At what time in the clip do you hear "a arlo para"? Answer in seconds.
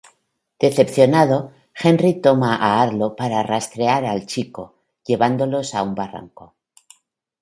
2.67-3.45